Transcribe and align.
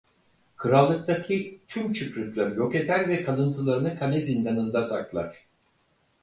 Krallıktaki 0.57 1.61
tüm 1.67 1.93
çıkrıkları 1.93 2.55
yok 2.55 2.75
eder 2.75 3.07
ve 3.09 3.23
kalıntılarını 3.23 3.99
kale 3.99 4.19
zindanında 4.21 4.87
saklar. 4.87 5.37